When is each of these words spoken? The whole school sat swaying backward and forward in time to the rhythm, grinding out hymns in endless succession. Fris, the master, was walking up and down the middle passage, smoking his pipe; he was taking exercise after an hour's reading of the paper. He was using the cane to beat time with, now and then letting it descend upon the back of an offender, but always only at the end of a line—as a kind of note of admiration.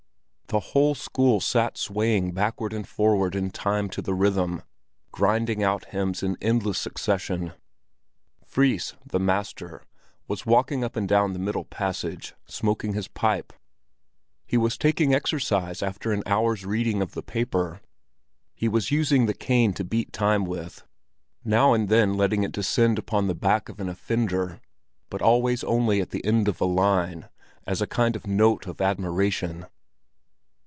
The 0.47 0.59
whole 0.59 0.95
school 0.95 1.39
sat 1.39 1.77
swaying 1.77 2.33
backward 2.33 2.73
and 2.73 2.85
forward 2.85 3.35
in 3.35 3.51
time 3.51 3.87
to 3.91 4.01
the 4.01 4.13
rhythm, 4.13 4.63
grinding 5.13 5.63
out 5.63 5.85
hymns 5.85 6.21
in 6.23 6.35
endless 6.41 6.77
succession. 6.77 7.53
Fris, 8.45 8.93
the 9.05 9.17
master, 9.17 9.83
was 10.27 10.45
walking 10.45 10.83
up 10.83 10.97
and 10.97 11.07
down 11.07 11.31
the 11.31 11.39
middle 11.39 11.63
passage, 11.63 12.33
smoking 12.47 12.91
his 12.91 13.07
pipe; 13.07 13.53
he 14.45 14.57
was 14.57 14.77
taking 14.77 15.13
exercise 15.15 15.81
after 15.81 16.11
an 16.11 16.21
hour's 16.25 16.65
reading 16.65 17.01
of 17.01 17.13
the 17.13 17.23
paper. 17.23 17.79
He 18.53 18.67
was 18.67 18.91
using 18.91 19.27
the 19.27 19.33
cane 19.33 19.71
to 19.75 19.85
beat 19.85 20.11
time 20.11 20.43
with, 20.43 20.83
now 21.45 21.71
and 21.73 21.87
then 21.87 22.15
letting 22.15 22.43
it 22.43 22.51
descend 22.51 22.99
upon 22.99 23.27
the 23.27 23.33
back 23.35 23.69
of 23.69 23.79
an 23.79 23.87
offender, 23.87 24.59
but 25.09 25.21
always 25.21 25.63
only 25.63 26.01
at 26.01 26.09
the 26.09 26.25
end 26.25 26.49
of 26.49 26.59
a 26.59 26.65
line—as 26.65 27.81
a 27.81 27.87
kind 27.87 28.17
of 28.17 28.27
note 28.27 28.67
of 28.67 28.81
admiration. 28.81 29.65